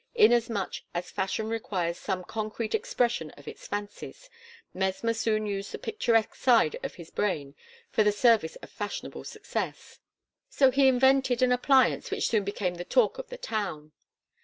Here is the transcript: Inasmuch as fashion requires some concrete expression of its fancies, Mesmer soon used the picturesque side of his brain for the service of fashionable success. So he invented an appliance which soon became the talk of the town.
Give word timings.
Inasmuch 0.15 0.77
as 0.95 1.11
fashion 1.11 1.47
requires 1.47 1.95
some 1.95 2.23
concrete 2.23 2.73
expression 2.73 3.29
of 3.37 3.47
its 3.47 3.67
fancies, 3.67 4.31
Mesmer 4.73 5.13
soon 5.13 5.45
used 5.45 5.71
the 5.73 5.77
picturesque 5.77 6.33
side 6.33 6.75
of 6.81 6.95
his 6.95 7.11
brain 7.11 7.53
for 7.91 8.03
the 8.03 8.11
service 8.11 8.55
of 8.63 8.71
fashionable 8.71 9.25
success. 9.25 9.99
So 10.49 10.71
he 10.71 10.87
invented 10.87 11.43
an 11.43 11.51
appliance 11.51 12.09
which 12.09 12.29
soon 12.29 12.43
became 12.43 12.73
the 12.73 12.83
talk 12.83 13.19
of 13.19 13.29
the 13.29 13.37
town. 13.37 13.91